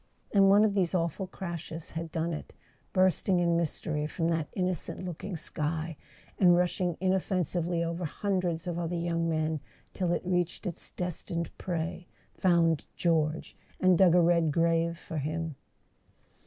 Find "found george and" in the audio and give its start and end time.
12.33-13.95